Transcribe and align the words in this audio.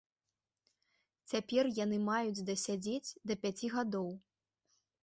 Цяпер 1.33 1.63
яны 1.83 2.01
маюць 2.09 2.45
даседзець 2.49 3.15
да 3.31 3.39
пяці 3.45 3.75
гадоў. 3.77 4.09